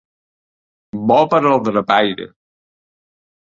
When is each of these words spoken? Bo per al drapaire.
Bo 1.11 1.19
per 1.35 1.41
al 1.51 1.61
drapaire. 1.69 2.29